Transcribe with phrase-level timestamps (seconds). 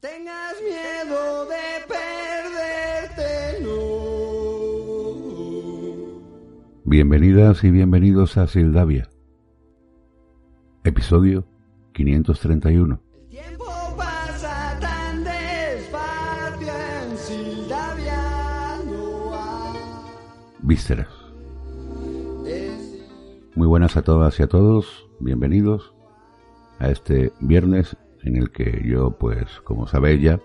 [0.00, 3.70] Tengas miedo de perderte, no.
[6.84, 9.10] Bienvenidas y bienvenidos a Sildavia.
[10.84, 11.44] Episodio
[11.92, 12.98] 531.
[13.12, 13.66] El tiempo
[13.98, 16.72] pasa tan despacio
[17.02, 19.80] en Sildavia, no hay
[20.62, 21.12] Vísceras.
[23.54, 25.10] Muy buenas a todas y a todos.
[25.18, 25.92] Bienvenidos
[26.78, 30.40] a este viernes en el que yo, pues, como sabéis ya,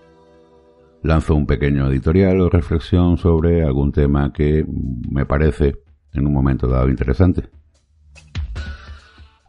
[1.04, 4.66] lanzo un pequeño editorial o reflexión sobre algún tema que
[5.12, 5.76] me parece
[6.14, 7.50] en un momento dado interesante.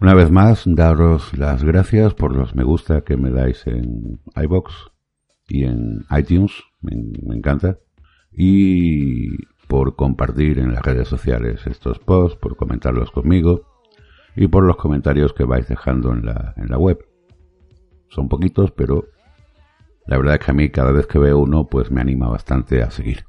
[0.00, 4.90] Una vez más, daros las gracias por los me gusta que me dais en iBox
[5.48, 6.52] y en iTunes,
[6.82, 7.78] me, me encanta,
[8.30, 9.30] y
[9.66, 13.62] por compartir en las redes sociales estos posts, por comentarlos conmigo
[14.36, 16.98] y por los comentarios que vais dejando en la, en la web.
[18.08, 19.06] Son poquitos, pero
[20.06, 22.82] la verdad es que a mí cada vez que veo uno, pues me anima bastante
[22.82, 23.24] a seguir.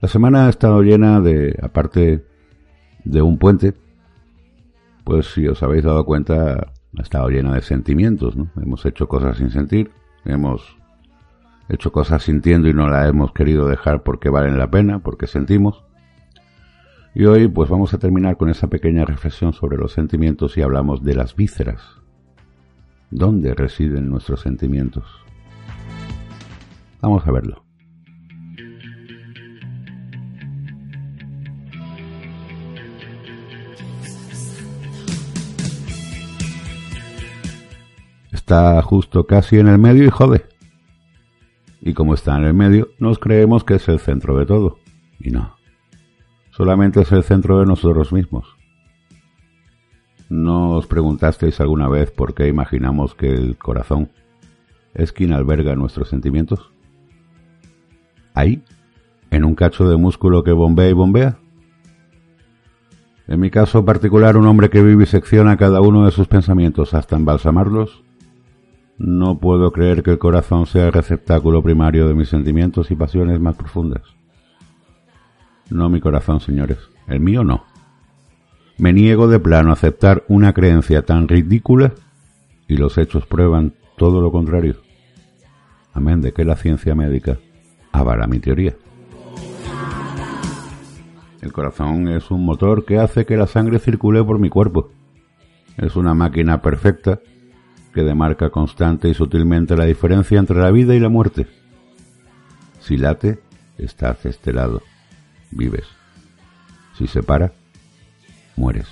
[0.00, 2.24] La semana ha estado llena de, aparte
[3.04, 3.74] de un puente,
[5.04, 8.50] pues si os habéis dado cuenta, ha estado llena de sentimientos, ¿no?
[8.60, 9.90] Hemos hecho cosas sin sentir,
[10.24, 10.76] hemos
[11.68, 15.84] hecho cosas sintiendo y no las hemos querido dejar porque valen la pena, porque sentimos.
[17.14, 21.02] Y hoy pues vamos a terminar con esa pequeña reflexión sobre los sentimientos y hablamos
[21.02, 21.82] de las vísceras.
[23.10, 25.04] ¿Dónde residen nuestros sentimientos?
[27.00, 27.64] Vamos a verlo.
[38.30, 40.46] Está justo casi en el medio y jode.
[41.80, 44.78] Y como está en el medio, nos creemos que es el centro de todo.
[45.18, 45.56] Y no.
[46.50, 48.59] Solamente es el centro de nosotros mismos.
[50.30, 54.10] ¿No os preguntasteis alguna vez por qué imaginamos que el corazón
[54.94, 56.70] es quien alberga nuestros sentimientos?
[58.32, 58.62] ¿Ahí?
[59.32, 61.36] ¿En un cacho de músculo que bombea y bombea?
[63.26, 68.04] En mi caso particular, un hombre que vivisecciona cada uno de sus pensamientos hasta embalsamarlos,
[68.98, 73.40] no puedo creer que el corazón sea el receptáculo primario de mis sentimientos y pasiones
[73.40, 74.02] más profundas.
[75.70, 76.78] No mi corazón, señores.
[77.08, 77.64] El mío no.
[78.80, 81.92] Me niego de plano a aceptar una creencia tan ridícula
[82.66, 84.76] y los hechos prueban todo lo contrario.
[85.92, 87.36] Amén de que la ciencia médica
[87.92, 88.74] avala mi teoría.
[91.42, 94.88] El corazón es un motor que hace que la sangre circule por mi cuerpo.
[95.76, 97.20] Es una máquina perfecta
[97.92, 101.46] que demarca constante y sutilmente la diferencia entre la vida y la muerte.
[102.78, 103.40] Si late,
[103.76, 104.80] estás este lado,
[105.50, 105.84] vives.
[106.96, 107.52] Si se para,
[108.60, 108.86] mueres.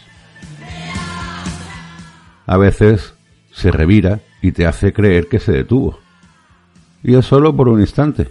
[2.46, 3.14] A veces
[3.52, 5.98] se revira y te hace creer que se detuvo.
[7.02, 8.28] Y es solo por un instante.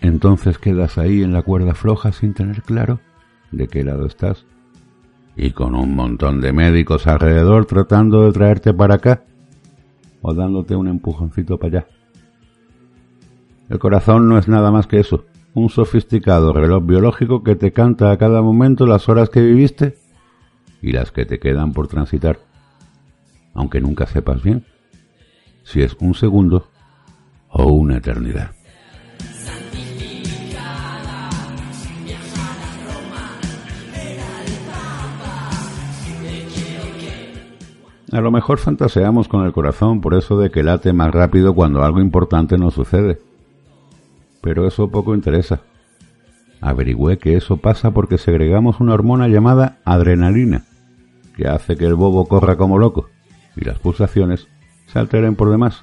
[0.00, 3.00] Entonces quedas ahí en la cuerda floja sin tener claro
[3.52, 4.44] de qué lado estás.
[5.36, 9.22] Y con un montón de médicos alrededor tratando de traerte para acá
[10.20, 11.86] o dándote un empujoncito para allá.
[13.68, 15.24] El corazón no es nada más que eso,
[15.54, 20.03] un sofisticado reloj biológico que te canta a cada momento las horas que viviste
[20.84, 22.38] y las que te quedan por transitar,
[23.54, 24.66] aunque nunca sepas bien
[25.62, 26.68] si es un segundo
[27.48, 28.50] o una eternidad.
[38.12, 41.82] A lo mejor fantaseamos con el corazón por eso de que late más rápido cuando
[41.82, 43.18] algo importante nos sucede.
[44.42, 45.62] Pero eso poco interesa.
[46.60, 50.66] Averigüé que eso pasa porque segregamos una hormona llamada adrenalina,
[51.36, 53.08] que hace que el bobo corra como loco
[53.56, 54.48] y las pulsaciones
[54.86, 55.82] se alteren por demás.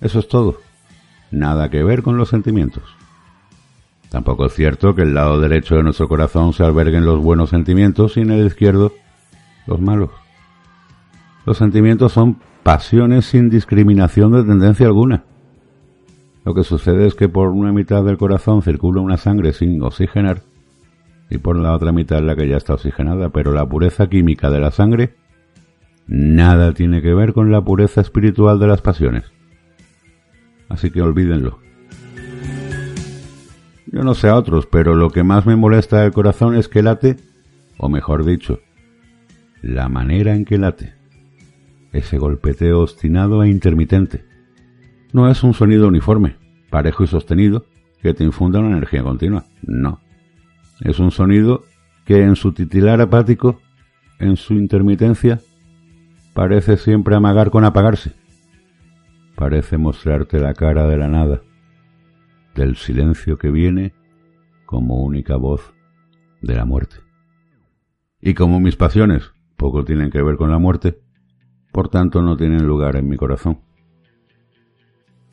[0.00, 0.60] Eso es todo.
[1.30, 2.84] Nada que ver con los sentimientos.
[4.08, 8.16] Tampoco es cierto que el lado derecho de nuestro corazón se alberguen los buenos sentimientos
[8.16, 8.92] y en el izquierdo
[9.66, 10.10] los malos.
[11.44, 15.24] Los sentimientos son pasiones sin discriminación de tendencia alguna.
[16.44, 20.42] Lo que sucede es que por una mitad del corazón circula una sangre sin oxigenar
[21.30, 24.60] y por la otra mitad la que ya está oxigenada, pero la pureza química de
[24.60, 25.14] la sangre
[26.06, 29.24] nada tiene que ver con la pureza espiritual de las pasiones.
[30.68, 31.58] Así que olvídenlo.
[33.86, 36.82] Yo no sé a otros, pero lo que más me molesta del corazón es que
[36.82, 37.16] late,
[37.78, 38.60] o mejor dicho,
[39.62, 40.94] la manera en que late.
[41.92, 44.24] Ese golpeteo obstinado e intermitente.
[45.12, 46.36] No es un sonido uniforme,
[46.70, 47.64] parejo y sostenido,
[48.02, 49.44] que te infunda una energía continua.
[49.62, 50.00] No.
[50.80, 51.64] Es un sonido
[52.04, 53.60] que en su titilar apático,
[54.18, 55.40] en su intermitencia,
[56.34, 58.12] parece siempre amagar con apagarse.
[59.34, 61.42] Parece mostrarte la cara de la nada,
[62.54, 63.92] del silencio que viene
[64.66, 65.74] como única voz
[66.40, 66.96] de la muerte.
[68.20, 71.00] Y como mis pasiones poco tienen que ver con la muerte,
[71.72, 73.60] por tanto no tienen lugar en mi corazón.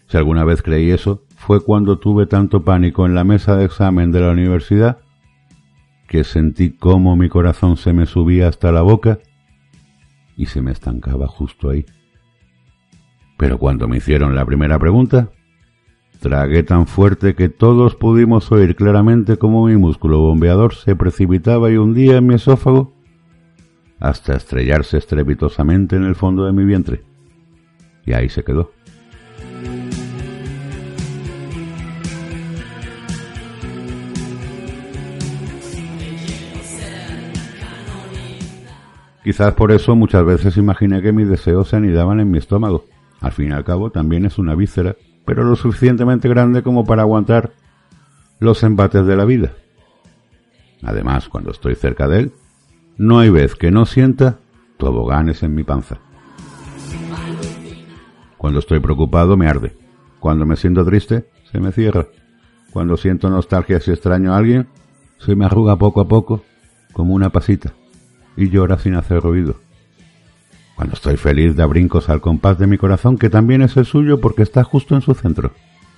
[0.07, 4.11] Si alguna vez creí eso, fue cuando tuve tanto pánico en la mesa de examen
[4.11, 5.04] de la universidad
[6.07, 9.19] que sentí cómo mi corazón se me subía hasta la boca
[10.37, 11.85] y se me estancaba justo ahí.
[13.37, 15.29] Pero cuando me hicieron la primera pregunta,
[16.19, 21.77] tragué tan fuerte que todos pudimos oír claramente cómo mi músculo bombeador se precipitaba y
[21.77, 22.93] hundía en mi esófago
[23.99, 27.03] hasta estrellarse estrepitosamente en el fondo de mi vientre.
[28.05, 28.71] Y ahí se quedó.
[39.25, 42.85] Quizás por eso muchas veces imaginé que mis deseos se anidaban en mi estómago.
[43.21, 47.01] Al fin y al cabo también es una víscera, pero lo suficientemente grande como para
[47.01, 47.53] aguantar
[48.37, 49.53] los embates de la vida.
[50.83, 52.33] Además, cuando estoy cerca de él,
[52.97, 54.37] no hay vez que no sienta
[54.77, 55.97] toboganes en mi panza.
[58.37, 59.75] Cuando estoy preocupado me arde.
[60.19, 62.05] Cuando me siento triste, se me cierra.
[62.71, 64.67] Cuando siento nostalgia si extraño a alguien,
[65.17, 66.43] se me arruga poco a poco
[66.93, 67.73] como una pasita
[68.37, 69.55] y llora sin hacer ruido.
[70.75, 74.19] Cuando estoy feliz da brincos al compás de mi corazón, que también es el suyo
[74.19, 75.53] porque está justo en su centro.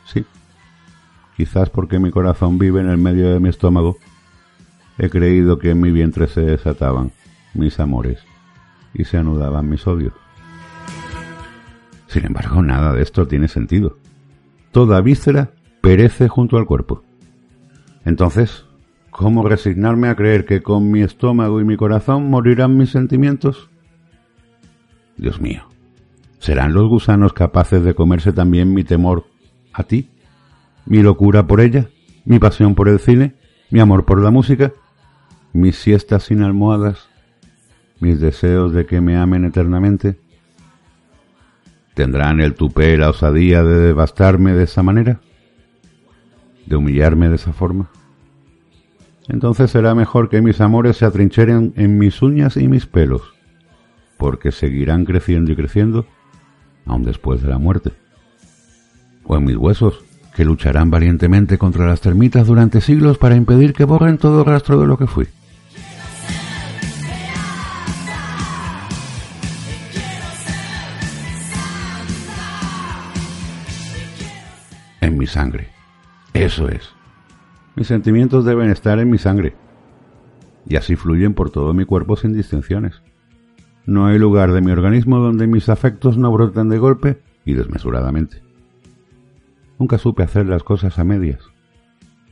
[0.05, 0.25] Sí,
[1.35, 3.97] quizás porque mi corazón vive en el medio de mi estómago,
[4.99, 7.11] he creído que en mi vientre se desataban
[7.53, 8.19] mis amores
[8.93, 10.13] y se anudaban mis odios.
[12.07, 13.97] Sin embargo, nada de esto tiene sentido.
[14.71, 15.51] Toda víscera
[15.81, 17.03] perece junto al cuerpo.
[18.05, 18.66] Entonces,
[19.17, 23.67] ¿Cómo resignarme a creer que con mi estómago y mi corazón morirán mis sentimientos?
[25.17, 25.63] Dios mío,
[26.37, 29.25] ¿serán los gusanos capaces de comerse también mi temor
[29.73, 30.11] a ti?
[30.85, 31.89] ¿Mi locura por ella?
[32.25, 33.33] ¿Mi pasión por el cine?
[33.71, 34.71] ¿Mi amor por la música?
[35.51, 37.09] ¿Mis siestas sin almohadas?
[37.99, 40.19] ¿Mis deseos de que me amen eternamente?
[41.95, 45.21] ¿Tendrán el tupé la osadía de devastarme de esa manera?
[46.67, 47.89] ¿De humillarme de esa forma?
[49.29, 53.21] Entonces será mejor que mis amores se atrincheren en mis uñas y mis pelos,
[54.17, 56.05] porque seguirán creciendo y creciendo
[56.85, 57.91] aun después de la muerte.
[59.25, 60.03] O en mis huesos,
[60.35, 64.87] que lucharán valientemente contra las termitas durante siglos para impedir que borren todo rastro de
[64.87, 65.27] lo que fui.
[75.01, 75.69] En mi sangre.
[76.33, 76.96] Eso es.
[77.77, 79.53] Mis sentimientos deben estar en mi sangre,
[80.67, 83.03] y así fluyen por todo mi cuerpo sin distinciones.
[83.85, 88.41] No hay lugar de mi organismo donde mis afectos no broten de golpe y desmesuradamente.
[89.77, 91.39] Nunca supe hacer las cosas a medias.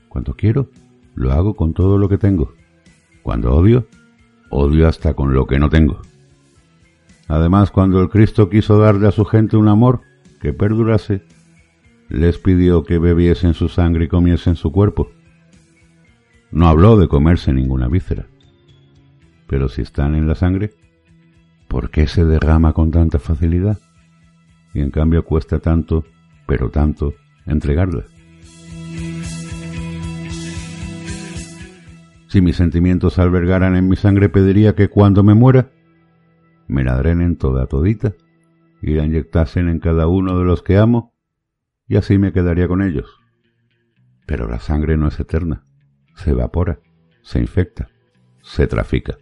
[0.10, 0.72] Cuando quiero,
[1.14, 2.56] lo hago con todo lo que tengo.
[3.22, 3.86] Cuando odio,
[4.50, 6.02] odio hasta con lo que no tengo.
[7.28, 10.02] Además, cuando el Cristo quiso darle a su gente un amor
[10.42, 11.22] que perdurase,
[12.10, 15.12] les pidió que bebiesen su sangre y comiesen su cuerpo.
[16.56, 18.28] No habló de comerse ninguna víscera.
[19.46, 20.72] Pero si están en la sangre,
[21.68, 23.78] ¿por qué se derrama con tanta facilidad?
[24.74, 26.06] Y en cambio cuesta tanto,
[26.48, 27.14] pero tanto,
[27.46, 28.06] entregarla.
[32.30, 35.72] Si mis sentimientos albergaran en mi sangre, pediría que cuando me muera,
[36.70, 38.14] me la drenen toda todita
[38.82, 41.14] y la inyectasen en cada uno de los que amo,
[41.86, 43.20] y así me quedaría con ellos.
[44.26, 45.66] Pero la sangre no es eterna
[46.16, 46.80] se evapora,
[47.22, 47.90] se infecta,
[48.42, 49.18] se trafica,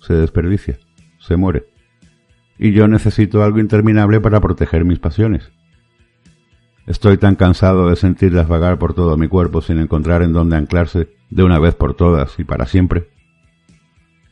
[0.00, 0.78] se desperdicia,
[1.18, 1.66] se muere.
[2.58, 5.52] Y yo necesito algo interminable para proteger mis pasiones.
[6.86, 11.10] Estoy tan cansado de sentirlas vagar por todo mi cuerpo sin encontrar en dónde anclarse
[11.30, 13.10] de una vez por todas y para siempre.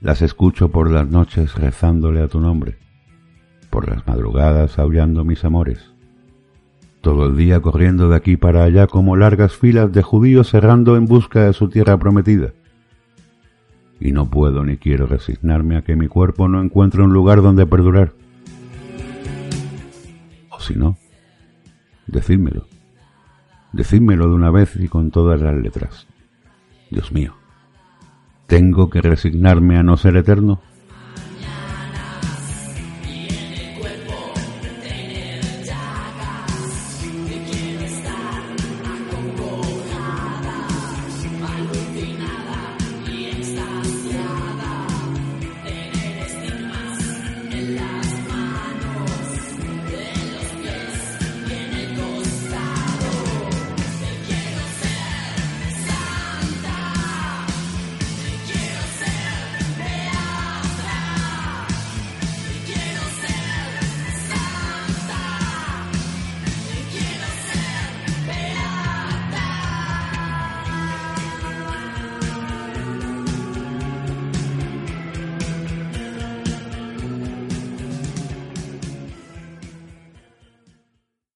[0.01, 2.79] Las escucho por las noches rezándole a tu nombre,
[3.71, 5.96] por las madrugadas aullando mis amores
[7.07, 11.05] todo el día corriendo de aquí para allá como largas filas de judíos cerrando en
[11.05, 12.51] busca de su tierra prometida.
[14.01, 17.65] Y no puedo ni quiero resignarme a que mi cuerpo no encuentre un lugar donde
[17.65, 18.13] perdurar.
[20.51, 20.97] O si no,
[22.09, 22.67] decídmelo,
[23.73, 26.09] Decídmelo de una vez y con todas las letras.
[26.91, 27.35] Dios mío.
[28.49, 30.61] ¿Tengo que resignarme a no ser eterno?